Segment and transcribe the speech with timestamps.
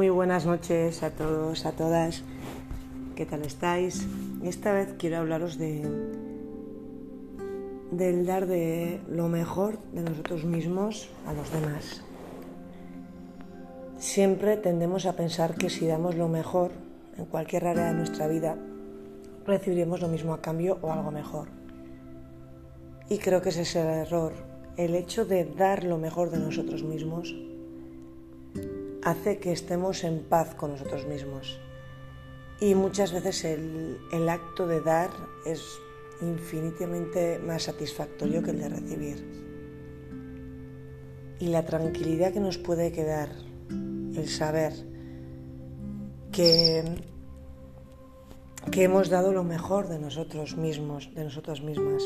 [0.00, 2.22] Muy buenas noches a todos, a todas.
[3.14, 4.06] ¿Qué tal estáis?
[4.42, 5.82] Esta vez quiero hablaros de
[7.90, 12.00] del dar de lo mejor de nosotros mismos a los demás.
[13.98, 16.70] Siempre tendemos a pensar que si damos lo mejor
[17.18, 18.56] en cualquier área de nuestra vida,
[19.44, 21.48] recibiremos lo mismo a cambio o algo mejor.
[23.10, 24.32] Y creo que ese es el error.
[24.78, 27.34] El hecho de dar lo mejor de nosotros mismos
[29.02, 31.58] hace que estemos en paz con nosotros mismos.
[32.60, 35.10] Y muchas veces el, el acto de dar
[35.46, 35.62] es
[36.20, 39.40] infinitamente más satisfactorio que el de recibir.
[41.38, 43.30] Y la tranquilidad que nos puede quedar
[43.70, 44.72] el saber
[46.32, 46.84] que,
[48.70, 52.02] que hemos dado lo mejor de nosotros mismos, de nosotras mismas.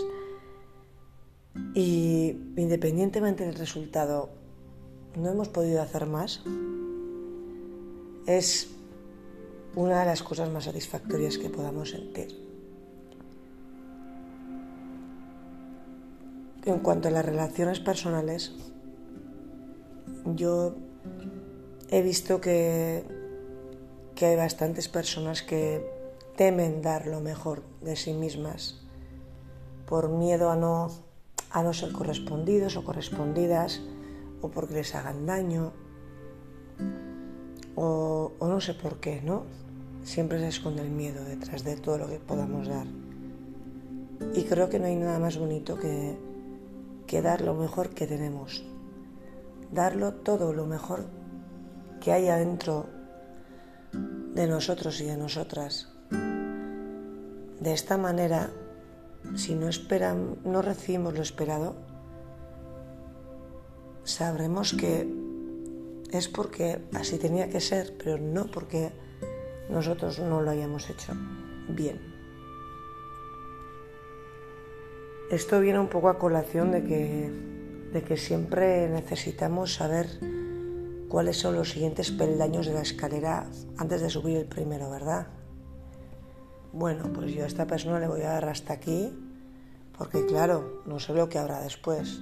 [1.74, 4.30] Y independientemente del resultado,
[5.16, 6.42] no hemos podido hacer más,
[8.26, 8.70] es
[9.74, 12.42] una de las cosas más satisfactorias que podamos sentir.
[16.64, 18.52] En cuanto a las relaciones personales,
[20.24, 20.74] yo
[21.90, 23.04] he visto que,
[24.14, 25.84] que hay bastantes personas que
[26.36, 28.80] temen dar lo mejor de sí mismas
[29.86, 30.90] por miedo a no,
[31.50, 33.82] a no ser correspondidos o correspondidas
[34.40, 35.72] o porque les hagan daño
[37.76, 39.44] o, no sé por qué, ¿no?
[40.04, 42.86] Siempre se esconde el miedo detrás de todo lo que podamos dar.
[44.34, 46.16] Y creo que no hay nada más bonito que,
[47.22, 48.64] dar lo mejor que tenemos,
[49.70, 51.06] darlo todo lo mejor
[52.00, 52.86] que hay adentro
[53.92, 55.92] de nosotros y de nosotras.
[56.10, 58.50] De esta manera,
[59.36, 61.76] si no esperan, no recibimos lo esperado,
[64.02, 65.23] sabremos que
[66.12, 68.92] es porque así tenía que ser, pero no porque
[69.68, 71.12] nosotros no lo hayamos hecho
[71.68, 72.00] bien.
[75.30, 77.30] Esto viene un poco a colación de que,
[77.92, 80.06] de que siempre necesitamos saber
[81.08, 83.46] cuáles son los siguientes peldaños de la escalera
[83.78, 85.28] antes de subir el primero, ¿verdad?
[86.72, 89.16] Bueno, pues yo a esta persona le voy a dar hasta aquí,
[89.96, 92.20] porque claro, no sé lo que habrá después.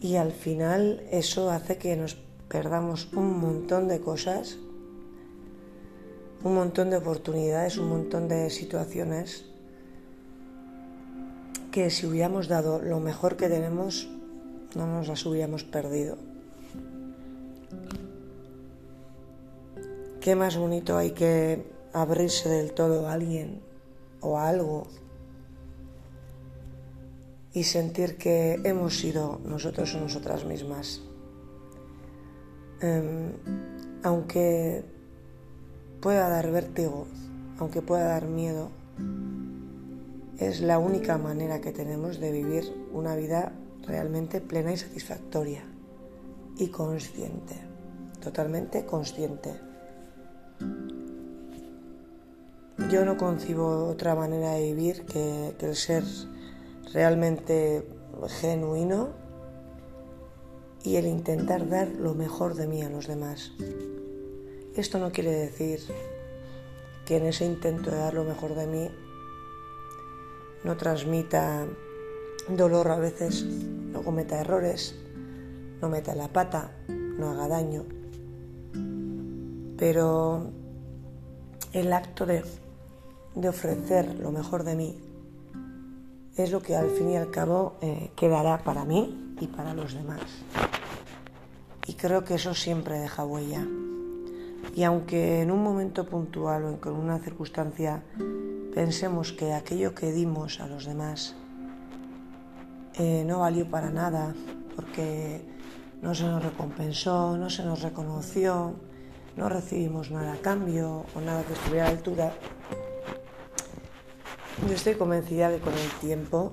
[0.00, 2.16] Y al final eso hace que nos
[2.48, 4.58] perdamos un montón de cosas,
[6.42, 9.44] un montón de oportunidades, un montón de situaciones
[11.70, 14.08] que si hubiéramos dado lo mejor que tenemos,
[14.74, 16.16] no nos las hubiéramos perdido.
[20.20, 23.60] Qué más bonito hay que abrirse del todo a alguien
[24.20, 24.86] o a algo
[27.52, 31.07] y sentir que hemos sido nosotros o nosotras mismas.
[32.80, 33.32] Um,
[34.04, 34.84] aunque
[36.00, 37.06] pueda dar vértigo,
[37.58, 38.70] aunque pueda dar miedo,
[40.38, 43.52] es la única manera que tenemos de vivir una vida
[43.84, 45.64] realmente plena y satisfactoria
[46.56, 47.56] y consciente,
[48.20, 49.54] totalmente consciente.
[52.90, 56.04] Yo no concibo otra manera de vivir que, que el ser
[56.92, 57.84] realmente
[58.40, 59.08] genuino
[60.84, 63.52] y el intentar dar lo mejor de mí a los demás.
[64.74, 65.80] Esto no quiere decir
[67.04, 68.90] que en ese intento de dar lo mejor de mí
[70.64, 71.66] no transmita
[72.48, 74.94] dolor a veces, no cometa errores,
[75.80, 77.84] no meta la pata, no haga daño.
[79.76, 80.50] Pero
[81.72, 82.44] el acto de,
[83.34, 84.98] de ofrecer lo mejor de mí
[86.36, 89.94] es lo que al fin y al cabo eh, quedará para mí y para los
[89.94, 90.20] demás.
[91.88, 93.66] Y creo que eso siempre deja huella.
[94.76, 98.02] Y aunque en un momento puntual o en una circunstancia
[98.74, 101.34] pensemos que aquello que dimos a los demás
[102.94, 104.34] eh, no valió para nada
[104.76, 105.40] porque
[106.02, 108.74] no se nos recompensó, no se nos reconoció,
[109.36, 112.32] no recibimos nada a cambio o nada que estuviera a la altura,
[114.68, 116.52] yo estoy convencida de que con el tiempo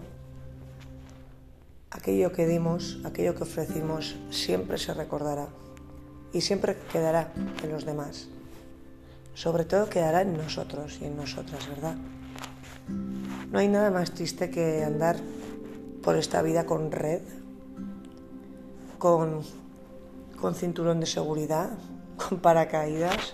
[2.06, 5.48] aquello que dimos, aquello que ofrecimos, siempre se recordará
[6.31, 8.28] y siempre quedará en los demás.
[9.34, 11.96] Sobre todo quedará en nosotros y en nosotras, ¿verdad?
[13.52, 15.16] No hay nada más triste que andar
[16.04, 17.24] por esta vida con red,
[19.00, 19.42] con,
[20.40, 21.72] con cinturón de seguridad,
[22.18, 23.34] con paracaídas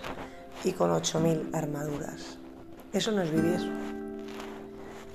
[0.64, 2.38] y con 8.000 armaduras.
[2.94, 3.70] Eso no es vivir.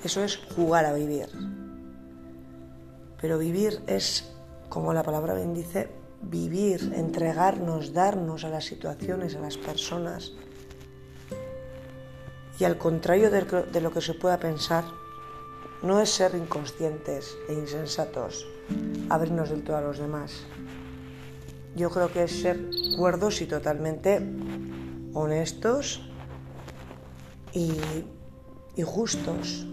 [0.03, 1.66] Eso es jugar a vivir.
[3.21, 4.31] Pero vivir es,
[4.69, 5.89] como la palabra bien dice,
[6.21, 10.33] vivir, entregarnos, darnos a las situaciones, a las personas.
[12.59, 14.83] Y al contrario de lo que se pueda pensar,
[15.83, 18.47] no es ser inconscientes e insensatos,
[19.09, 20.45] abrirnos del todo a los demás.
[21.75, 22.59] Yo creo que es ser
[22.97, 24.19] cuerdos y totalmente
[25.13, 26.01] honestos
[27.53, 27.73] y,
[28.75, 29.67] y justos.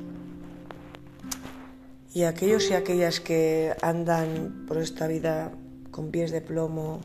[2.15, 5.51] Y aquellos y aquellas que andan por esta vida
[5.91, 7.01] con pies de plomo,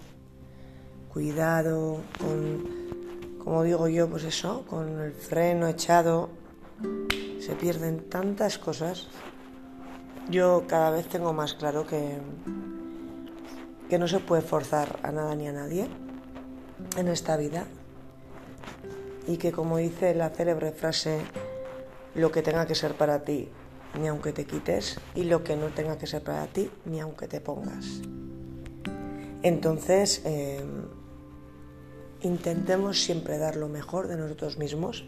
[1.12, 6.30] cuidado, con, como digo yo, pues eso, con el freno echado,
[7.40, 9.08] se pierden tantas cosas.
[10.30, 12.20] Yo cada vez tengo más claro que,
[13.90, 15.88] que no se puede forzar a nada ni a nadie
[16.98, 17.66] en esta vida
[19.26, 21.20] y que como dice la célebre frase,
[22.14, 23.50] lo que tenga que ser para ti,
[23.98, 27.28] ni aunque te quites, y lo que no tenga que ser para ti, ni aunque
[27.28, 28.02] te pongas.
[29.42, 30.64] Entonces, eh,
[32.22, 35.06] intentemos siempre dar lo mejor de nosotros mismos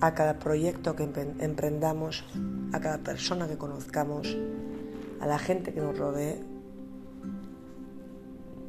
[0.00, 2.24] a cada proyecto que emprendamos,
[2.72, 4.36] a cada persona que conozcamos,
[5.20, 6.40] a la gente que nos rodee,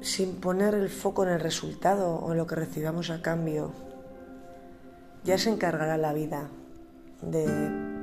[0.02, 3.72] sin poner el foco en el resultado o en lo que recibamos a cambio.
[5.24, 6.50] Ya se encargará la vida
[7.22, 7.99] de,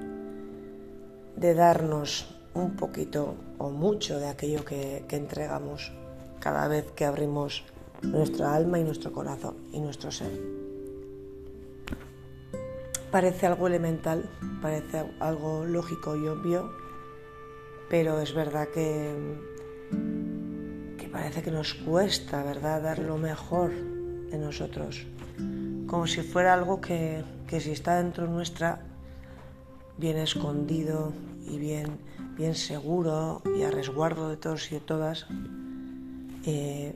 [1.37, 5.93] de darnos un poquito o mucho de aquello que entregamos
[6.41, 7.65] cada vez que abrimos
[8.03, 10.31] nuestra alma y nuestro corazón y nuestro ser.
[13.11, 14.29] Parece algo elemental,
[14.61, 16.71] parece algo lógico y obvio,
[17.88, 19.15] pero es verdad que,
[20.99, 25.06] que parece que nos cuesta, ¿verdad?, dar lo mejor de nosotros,
[25.87, 28.81] como si fuera algo que, que si está dentro nuestra,
[29.99, 31.13] bien escondido
[31.47, 31.99] y bien,
[32.37, 35.27] bien seguro y a resguardo de todos y de todas,
[36.45, 36.95] eh,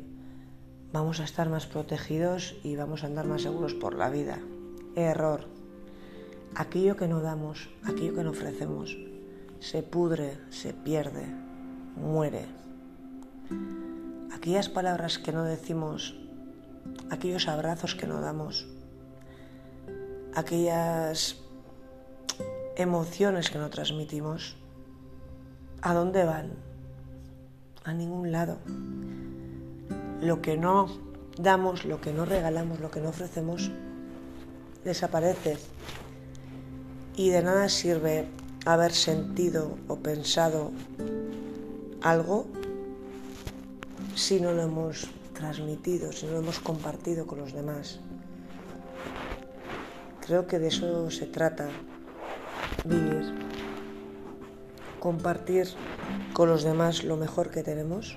[0.92, 4.38] vamos a estar más protegidos y vamos a andar más seguros por la vida.
[4.96, 5.46] Error.
[6.54, 8.96] Aquello que no damos, aquello que no ofrecemos,
[9.60, 11.26] se pudre, se pierde,
[11.96, 12.46] muere.
[14.34, 16.18] Aquellas palabras que no decimos,
[17.10, 18.66] aquellos abrazos que no damos,
[20.34, 21.40] aquellas
[22.80, 24.56] emociones que no transmitimos,
[25.82, 26.52] ¿a dónde van?
[27.84, 28.58] A ningún lado
[30.20, 30.86] lo que no
[31.38, 33.70] damos, lo que no regalamos, lo que no ofrecemos,
[34.84, 35.56] desaparece.
[37.16, 38.28] Y de nada sirve
[38.66, 40.70] haber sentido o pensado
[42.02, 42.46] algo
[44.14, 48.00] si no lo hemos transmitido, si no lo hemos compartido con los demás.
[50.20, 51.68] Creo que de eso se trata
[52.84, 53.34] vivir,
[54.98, 55.68] compartir
[56.32, 58.16] con los demás lo mejor que tenemos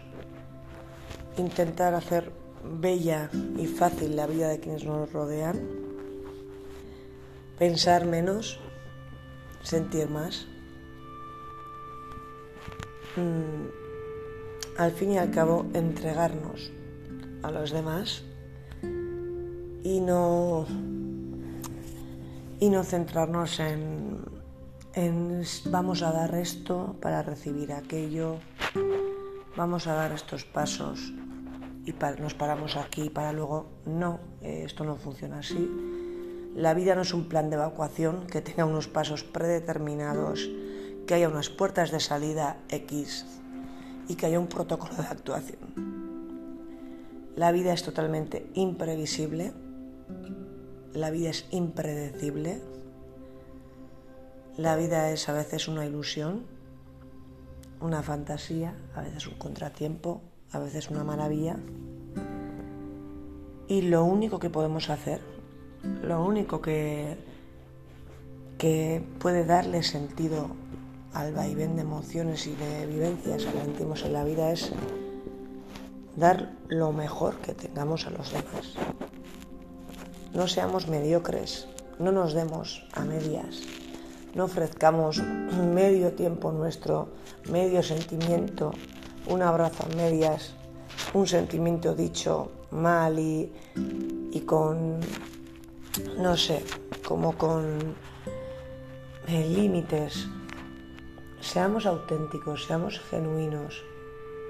[1.37, 2.31] intentar hacer
[2.79, 5.59] bella y fácil la vida de quienes nos rodean,
[7.57, 8.59] pensar menos,
[9.63, 10.47] sentir más.
[13.15, 16.71] Mm, al fin y al cabo, entregarnos
[17.43, 18.23] a los demás
[19.83, 20.65] y no,
[22.59, 24.23] y no centrarnos en,
[25.65, 28.37] vamos a dar esto para recibir aquello,
[29.57, 31.11] vamos a dar estos pasos
[31.85, 35.69] y nos paramos aquí para luego, no, eh, esto no funciona así.
[36.55, 40.47] La vida no es un plan de evacuación que tenga unos pasos predeterminados,
[41.07, 43.25] que haya unas puertas de salida X
[44.07, 46.03] y que haya un protocolo de actuación.
[47.35, 49.53] La vida es totalmente imprevisible,
[50.93, 52.61] la vida es impredecible,
[54.57, 56.43] la vida es a veces una ilusión,
[57.81, 61.57] una fantasía, a veces un contratiempo, a veces una maravilla.
[63.67, 65.21] Y lo único que podemos hacer,
[66.03, 67.17] lo único que,
[68.59, 70.47] que puede darle sentido
[71.13, 74.71] al vaivén de emociones y de vivencias que sentimos en la vida es
[76.15, 78.75] dar lo mejor que tengamos a los demás.
[80.33, 81.67] No seamos mediocres,
[81.99, 83.61] no nos demos a medias,
[84.35, 87.09] no ofrezcamos medio tiempo nuestro,
[87.49, 88.71] medio sentimiento,
[89.27, 90.55] un abrazo a medias,
[91.13, 93.51] un sentimiento dicho mal y,
[94.45, 94.99] con,
[96.17, 96.63] no sé,
[97.05, 97.95] como con
[99.27, 100.27] eh, límites.
[101.39, 103.83] Seamos auténticos, seamos genuinos,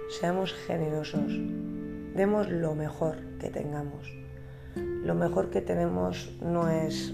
[0.09, 1.33] seamos generosos,
[2.15, 4.13] demos lo mejor que tengamos.
[4.75, 7.13] Lo mejor que tenemos no es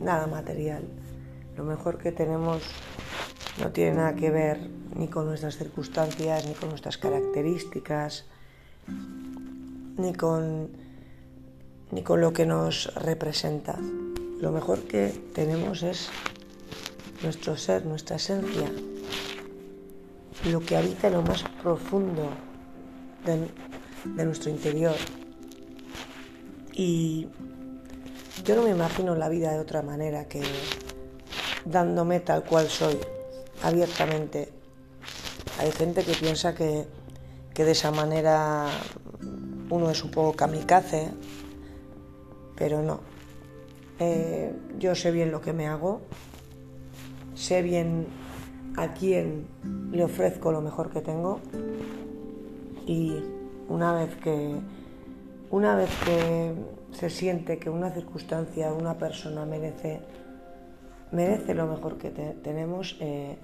[0.00, 0.82] nada material,
[1.58, 2.62] lo mejor que tenemos
[3.60, 8.26] no tiene nada que ver ni con nuestras circunstancias, ni con nuestras características.
[9.96, 10.70] ni con,
[11.90, 13.76] ni con lo que nos representa.
[14.40, 16.10] Lo mejor que tenemos es
[17.24, 18.70] nuestro ser, nuestra esencia,
[20.48, 22.30] lo que habita en lo más profundo
[23.26, 23.48] de,
[24.14, 24.94] de nuestro interior.
[26.72, 27.26] Y
[28.44, 30.40] yo no me imagino la vida de otra manera que
[31.64, 32.98] dándome tal cual soy,
[33.62, 34.48] abiertamente.
[35.58, 36.86] Hay gente que piensa que,
[37.54, 38.68] que de esa manera
[39.70, 41.10] uno es un poco kamikaze,
[42.56, 43.00] pero no.
[43.98, 46.00] Eh, yo sé bien lo que me hago,
[47.34, 48.06] sé bien
[48.76, 49.46] a quién
[49.90, 51.40] le ofrezco lo mejor que tengo
[52.86, 53.12] y
[53.68, 54.54] una vez que
[55.50, 56.52] una vez que
[56.92, 60.00] se siente que una circunstancia, una persona merece
[61.12, 63.38] merece lo mejor que tenemos, eh,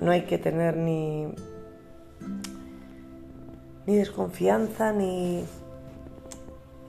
[0.00, 1.34] no hay que tener ni
[3.86, 5.44] ni desconfianza ni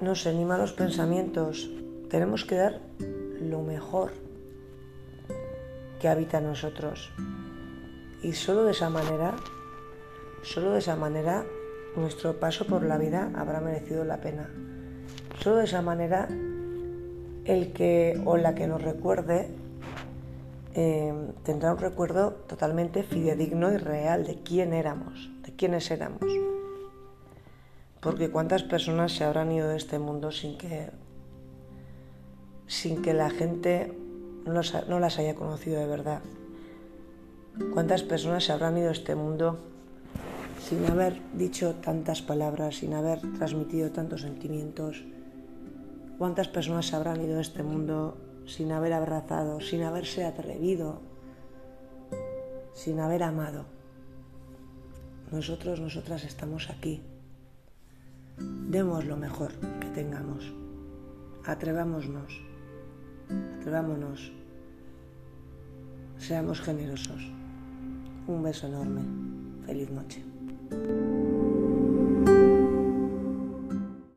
[0.04, 1.70] no sé, ni malos pensamientos.
[2.10, 2.82] Tenemos que dar
[3.42, 4.12] lo mejor
[6.00, 7.12] que habita en nosotros.
[8.22, 9.34] Y solo de esa manera,
[10.42, 11.46] solo de esa manera,
[11.96, 14.50] nuestro paso por la vida habrá merecido la pena.
[15.40, 16.28] Solo de esa manera,
[17.46, 19.48] el que o la que nos recuerde
[20.76, 21.14] eh,
[21.44, 26.22] tendrá un recuerdo totalmente fidedigno y real de quién éramos, de quiénes éramos.
[28.02, 30.90] Porque cuántas personas se habrán ido de este mundo sin que,
[32.68, 33.98] sin que la gente
[34.46, 36.22] no las, haya conocido de verdad.
[37.74, 39.60] Cuántas personas se habrán ido de este mundo
[40.60, 45.04] sin haber dicho tantas palabras, sin haber transmitido tantos sentimientos.
[46.18, 51.02] Cuántas personas se habrán ido de este mundo sin haber abrazado, sin haberse atrevido,
[52.74, 53.66] sin haber amado.
[55.32, 57.02] Nosotros, nosotras estamos aquí
[58.38, 60.52] Demos lo mejor que tengamos.
[61.46, 62.42] Atrevámonos.
[63.60, 64.32] Atrevámonos.
[66.18, 67.32] Seamos generosos.
[68.28, 69.02] Un beso enorme.
[69.66, 70.24] Feliz noche.